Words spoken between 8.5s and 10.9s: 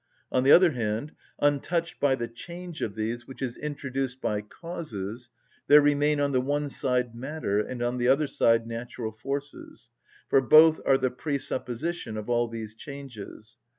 natural forces: for both